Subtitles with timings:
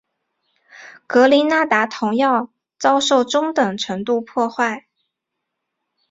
[1.05, 4.87] 格林纳达同样遭受中等程度破坏。